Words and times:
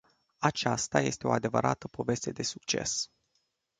Aceasta 0.39 1.01
este 1.01 1.27
o 1.27 1.31
adevărată 1.31 1.87
poveste 1.87 2.31
de 2.31 2.43
succes. 2.43 3.09